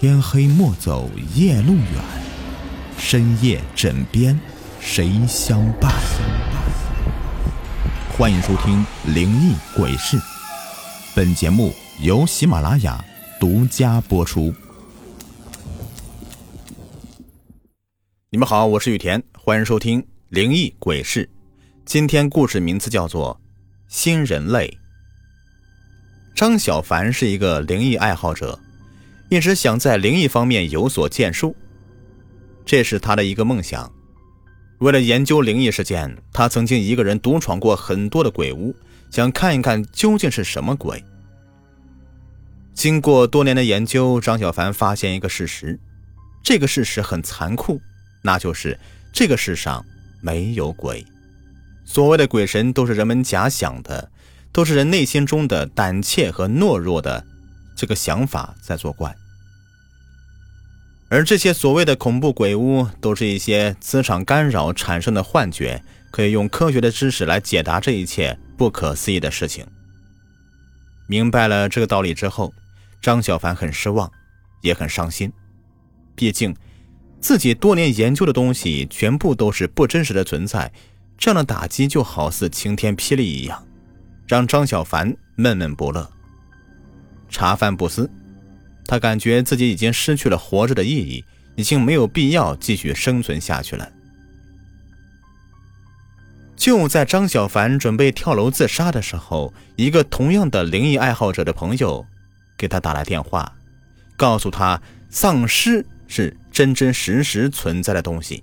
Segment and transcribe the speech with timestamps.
[0.00, 1.84] 天黑莫走夜路远，
[2.96, 4.38] 深夜枕边
[4.78, 5.92] 谁相伴？
[8.16, 10.16] 欢迎收听《灵异鬼事》，
[11.16, 13.04] 本节目由喜马拉雅
[13.40, 14.54] 独家播出。
[18.30, 21.26] 你们好，我是雨田，欢迎收听《灵异鬼事》。
[21.84, 23.34] 今天故事名字叫做
[23.88, 24.68] 《新人类》。
[26.36, 28.56] 张小凡是一个灵异爱好者。
[29.28, 31.54] 一直想在灵异方面有所建树，
[32.64, 33.92] 这是他的一个梦想。
[34.78, 38.74] 为了研究灵异事件，他曾经一个人独闯过很多的鬼屋，
[39.10, 41.02] 想看一看究竟是什么鬼。
[42.72, 45.78] 经过多年的研究，张小凡发现一个事实，
[46.42, 47.80] 这个事实很残酷，
[48.22, 48.78] 那就是
[49.12, 49.84] 这个世上
[50.22, 51.04] 没有鬼。
[51.84, 54.10] 所谓的鬼神都是人们假想的，
[54.52, 57.26] 都是人内心中的胆怯和懦弱的。
[57.78, 59.14] 这个想法在作怪，
[61.08, 69.64] 而这些所谓的恐怖鬼屋，都是一些磁场干扰产生的幻觉，可以用科学的知识来解答这一切不可思议的事情。
[71.06, 72.52] 明白了这个道理之后，
[73.00, 74.10] 张小凡很失望，
[74.60, 75.32] 也很伤心。
[76.16, 76.56] 毕竟，
[77.20, 80.72] 自己多年研究的东西全部都是不真实的存在，
[81.16, 83.64] 这样的打击就好似晴天霹雳一样，
[84.26, 86.10] 让张小凡闷闷不乐。
[87.38, 88.10] 茶饭不思，
[88.84, 93.88] 他感觉自己已经失去了活着的意义，已经没有必要继续生存下去了。
[96.56, 102.04] 就在张小凡准备跳楼自杀的时候，一个同样的灵异爱好者的朋友
[102.56, 103.54] 给他打来电话，
[104.16, 108.42] 告诉他丧尸是真真实实存在的东西。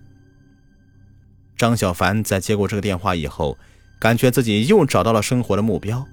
[1.58, 3.58] 张小凡在接过这个电话以后，
[4.00, 6.08] 感觉自己又找到了生活的目标。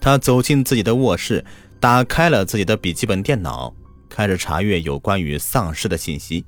[0.00, 1.44] 他走进自己的卧室，
[1.78, 3.74] 打开了自己的笔记本电脑，
[4.08, 6.44] 开始查阅有关于丧尸的信息。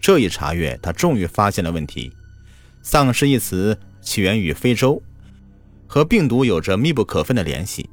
[0.00, 2.12] 这一查阅，他终于发现了问题：
[2.82, 5.02] 丧尸一词起源于非洲，
[5.86, 7.88] 和病毒有着密不可分的联系。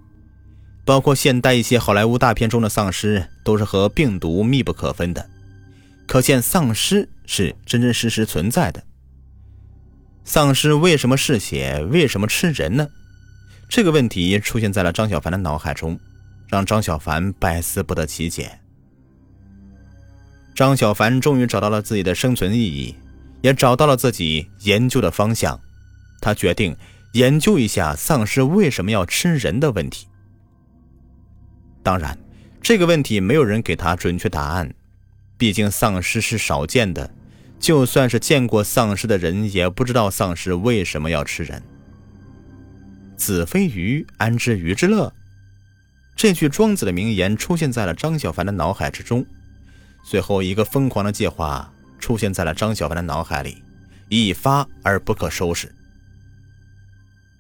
[0.84, 5.30] 包括现代一些好莱坞大片中的丧尸，都是和病毒密不可分的。
[6.06, 8.84] 可见丧尸是真真实实存在的。
[10.24, 11.84] 丧尸为什么嗜血？
[11.90, 12.88] 为什么吃人呢？
[13.68, 16.00] 这个问题出现在了张小凡的脑海中，
[16.48, 18.60] 让张小凡百思不得其解。
[20.54, 22.96] 张小凡终于找到了自己的生存意义，
[23.42, 25.60] 也找到了自己研究的方向。
[26.22, 26.76] 他决定
[27.14, 30.08] 研究一下丧尸为什么要吃人的问题。
[31.84, 32.18] 当然，
[32.62, 34.74] 这个问题没有人给他准确答案，
[35.38, 37.12] 毕竟丧尸是少见的，
[37.60, 41.62] 就算是见过丧尸的人，也不知道丧尸为什么要吃人。
[43.16, 45.12] 子非鱼，安知鱼之乐？
[46.16, 49.26] 这句庄子的名言出现在了张小凡的脑海之中。
[50.04, 53.64] 随后，一个疯狂的计划出现在了张小凡的脑海里，
[54.10, 55.74] 一发而不可收拾。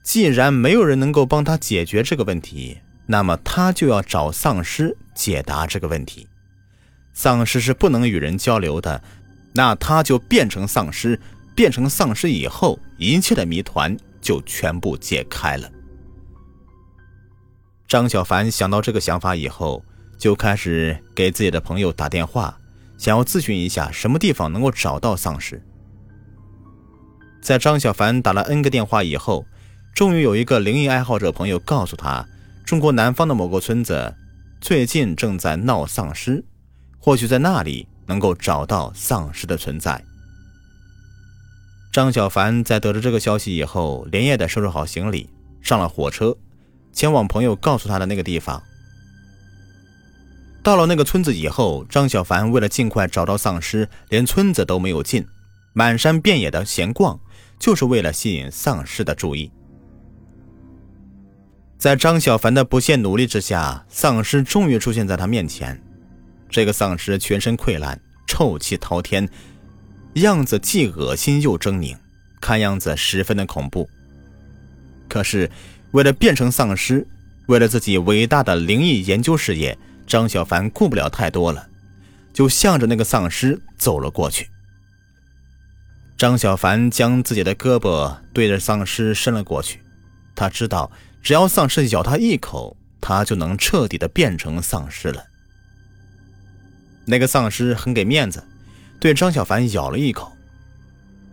[0.03, 6.27] 既然没有人能够帮他解决这个问题，那么他就要找丧尸解答这个问题。
[7.13, 9.03] 丧尸是不能与人交流的，
[9.53, 11.19] 那他就变成丧尸。
[11.55, 13.95] 变成丧尸以后，一切的谜团。
[14.25, 15.69] 就全部解开了。
[17.87, 19.85] 张小凡想到这个想法以后，
[20.17, 22.57] 就开始给自己的朋友打电话，
[22.97, 25.61] 想要咨询一下什么地方能够找到丧尸。
[27.39, 29.45] 在张小凡打了 N 个电话以后，
[29.93, 32.27] 终于有一个灵异爱好者朋友告诉他，
[32.65, 34.15] 中国南方的某个村子
[34.59, 36.43] 最近正在闹丧尸，
[36.97, 40.03] 或许在那里能够找到丧尸的存在。
[41.95, 45.29] 张小凡在得知这个消息以后，连夜的收拾好行李，
[45.61, 46.35] 上了火车，
[46.91, 48.61] 前往朋友告诉他的那个地方。
[50.61, 55.25] 到了那个村子以后，张小凡为了尽快找到丧尸，连村子都没有进，
[55.71, 57.17] 满山遍野的闲逛，
[57.57, 59.49] 就是为了吸引丧尸的注意。
[61.77, 65.81] 在张小凡的不懈努力之下，丧尸终于出现在他面前。
[66.49, 69.29] 这个丧尸全身溃烂，臭气滔天。
[70.15, 71.97] 样子既恶心又狰狞，
[72.41, 73.89] 看样子十分的恐怖。
[75.09, 75.49] 可是，
[75.91, 77.05] 为了变成丧尸，
[77.47, 79.77] 为了自己伟大的灵异研究事业，
[80.07, 81.67] 张小凡顾不了太多了，
[82.33, 84.49] 就向着那个丧尸走了过去。
[86.17, 89.81] 张小凡将自己的胳膊对着丧尸伸了过去，
[90.33, 90.89] 他知道，
[91.21, 95.21] 只要丧尸咬他一口，他就能彻底的变成丧尸了。
[97.05, 98.41] 那个丧尸很给面子。
[98.99, 100.31] 对张小凡咬了一口，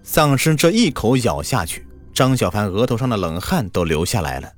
[0.03, 4.53] 丧尸这一口咬下去，张小凡额头上的冷汗都流下来了。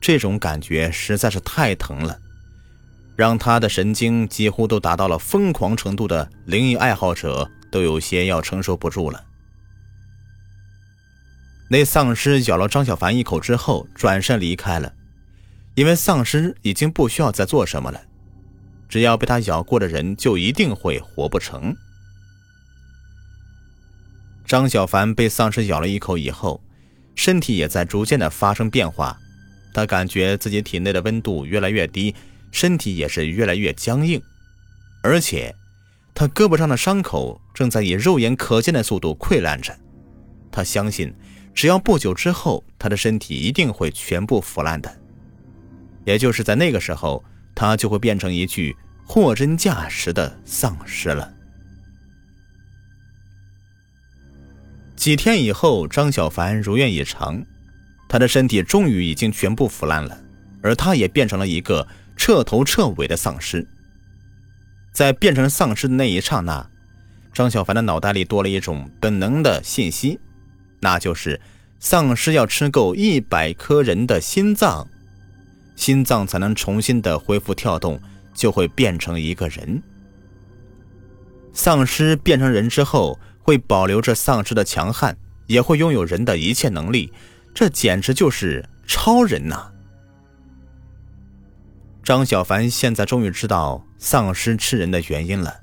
[0.00, 2.18] 这种感觉实在是太疼了，
[3.16, 9.24] 让他的神经几乎都达到了疯狂程度的灵异爱好者都有些要承受不住了。
[11.70, 14.92] 那丧尸咬了张小凡一口之后，转身离开了，
[15.74, 18.02] 因为丧尸已经不需要再做什么了，
[18.94, 21.74] 只要被他咬过的人就一定会活不成。
[24.46, 26.62] 张小凡被丧尸咬了一口以后，
[27.16, 29.18] 身体也在逐渐的发生变化，
[29.72, 32.14] 他感觉自己体内的温度越来越低。
[32.52, 34.22] 身体也是越来越僵硬，
[35.02, 35.52] 而且
[36.14, 39.76] 他胳膊上的伤口正在以肉眼可见的速度溃烂着。
[40.52, 41.12] 他相信，
[41.52, 45.00] 只要不久之后，他的身体一定会全部腐烂的。
[46.04, 47.24] 也就是在那个时候，
[47.56, 51.32] 他就会变成一具货真价实的丧尸了。
[54.96, 57.44] 几天以后，张小凡如愿以偿，
[58.08, 60.18] 他的身体终于已经全部腐烂了，
[60.62, 61.86] 而他也变成了一个。
[62.16, 63.66] 彻头彻尾的丧尸，
[64.92, 66.70] 在变成丧尸的那一刹那，
[67.32, 70.20] 张小凡的脑袋里多了一种本能的信息，
[70.78, 71.40] 那就是
[71.80, 74.86] 丧尸要吃够一百颗人的心脏，
[75.74, 78.00] 心脏才能重新的恢复跳动，
[78.34, 79.82] 就会变成一个人。
[81.52, 85.16] 丧尸变成人之后，会保留着丧尸的强悍，
[85.46, 87.12] 也会拥有人的一切能力，
[87.54, 89.70] 这简直就是超人呐！
[92.02, 95.60] 张小凡现在终于知道丧尸吃人的原因了。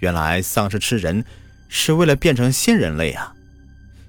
[0.00, 1.24] 原来丧尸吃人
[1.68, 3.34] 是为了变成新人类啊！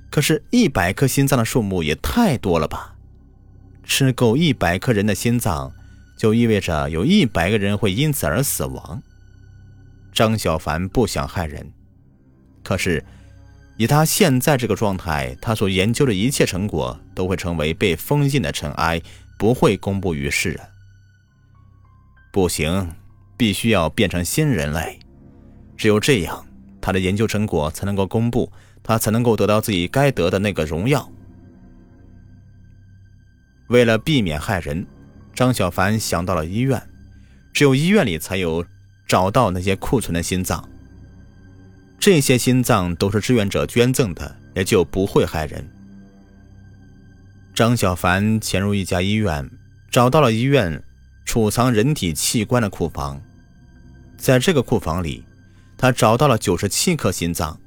[0.09, 2.95] 可是，一百颗心脏的数目也太多了吧？
[3.83, 5.71] 吃够一百颗人的心脏，
[6.17, 9.01] 就意味着有一百个人会因此而死亡。
[10.11, 11.71] 张小凡不想害人，
[12.63, 13.05] 可是
[13.77, 18.99] 以他现在这个状态，他所研究的一切成果都会成为被封印的尘埃，
[19.37, 20.65] 不会公布于世啊！
[22.33, 22.91] 不行，
[23.37, 24.97] 必须要变成新人类，
[25.77, 26.43] 只有这样，
[26.81, 31.07] 他的研究成果才能够公布，他才能够得到自己该得的那个荣耀。
[33.69, 34.87] 为了避免害人，
[35.37, 36.81] 张小凡想到了医院，
[37.53, 38.65] 只有医院里才有
[39.07, 40.67] 找到那些库存的心脏。
[41.99, 45.69] 这些心脏都是志愿者捐赠的，也就不会害人。
[47.53, 49.47] 张小凡潜入一家医院，
[49.91, 50.83] 找到了医院。
[51.23, 53.21] 储藏人体器官的库房，
[54.17, 55.23] 在这个库房里，
[55.77, 57.59] 他找到了九十七颗心脏。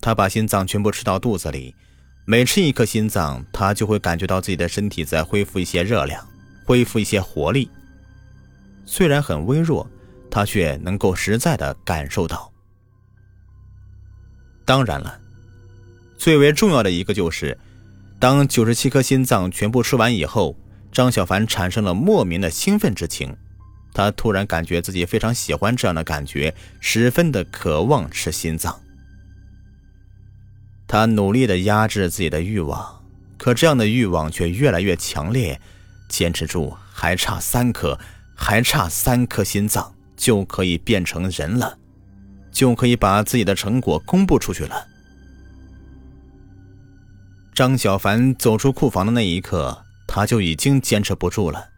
[0.00, 1.76] 他把心脏全部吃到肚子里，
[2.24, 6.26] 每吃一颗心脏，他就会感觉到自己的身体在恢复一些热量，
[6.64, 7.70] 恢复一些活力。
[8.84, 9.88] 虽然很微弱，
[10.30, 12.52] 他却能够实在的感受到。
[14.64, 15.20] 当然了，
[16.16, 17.58] 最为重要的一个就是，
[18.18, 20.56] 当九十七颗心脏全部吃完以后。
[20.92, 23.36] 张小凡产生了莫名的兴奋之情，
[23.92, 28.80] 他突然感觉自己非常喜欢这样的感觉，十分的渴望吃心脏。
[30.86, 33.02] 他努力的压制自己的欲望，
[33.36, 35.60] 可这样的欲望却越来越强烈。
[36.14, 37.98] 坚持住，还差三颗，
[38.34, 41.78] 还差三颗心脏就可以变成人了，
[42.52, 44.86] 就可以把自己的成果公布出去了。
[47.52, 49.80] 张小凡走出库房的那一刻。
[50.06, 51.70] 他就已经坚持不住了，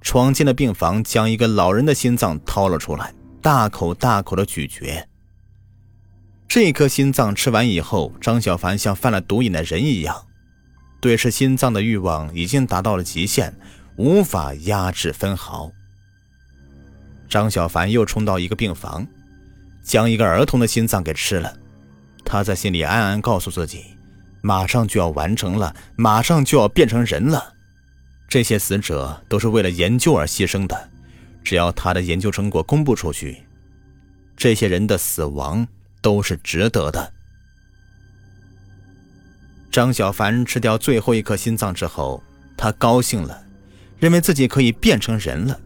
[0.00, 5.06] 闯进了病房，将一个老人的心脏掏了出来，大口大口的咀嚼。
[6.48, 10.24] 这颗心脏吃完以后，张小凡像犯了毒瘾的人一样，
[10.98, 13.54] 对吃心脏的欲望已经达到了极限，
[13.96, 15.70] 无法压制分毫。
[17.28, 19.06] 张小凡又冲到一个病房，
[19.82, 21.56] 将一个儿童的心脏给吃了。
[22.24, 23.84] 他在心里暗暗告诉自己，
[24.40, 27.54] 马上就要完成了，马上就要变成人了。
[28.28, 30.90] 这些死者都是为了研究而牺牲的，
[31.44, 33.44] 只要他的研究成果公布出去，
[34.36, 35.66] 这些人的死亡
[36.00, 37.12] 都是值得的。
[39.70, 42.22] 张小凡吃掉最后一颗心脏之后，
[42.56, 43.43] 他高兴了，
[44.04, 45.58] 认为自己可以变成人了。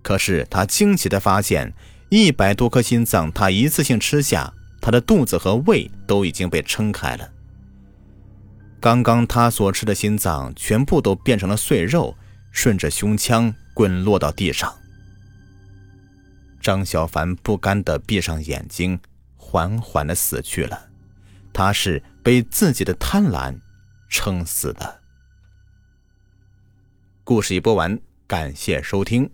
[0.00, 1.70] 可是他惊奇的发现，
[2.08, 4.50] 一百多颗心脏他一次性吃下，
[4.80, 7.30] 他的肚子和胃都已经被撑开了。
[8.80, 12.16] 刚刚他所吃的心脏全部都变成了碎肉，
[12.50, 14.74] 顺着胸腔滚落到地上。
[16.62, 18.98] 张小凡不甘地闭上眼睛，
[19.36, 20.88] 缓缓地死去了。
[21.52, 23.54] 他是被自己的贪婪
[24.08, 25.00] 撑死的。
[27.26, 29.28] 故事已播完，感谢收听。